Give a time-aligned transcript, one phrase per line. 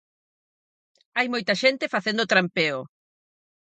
[1.17, 2.79] Hai moita xente facendo trampeo.